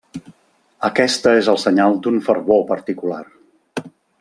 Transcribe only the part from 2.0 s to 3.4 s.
d'un fervor particular.